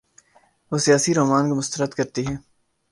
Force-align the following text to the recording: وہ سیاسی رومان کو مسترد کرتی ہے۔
وہ 0.71 0.77
سیاسی 0.77 1.11
رومان 1.13 1.49
کو 1.49 1.55
مسترد 1.55 1.91
کرتی 1.93 2.27
ہے۔ 2.27 2.35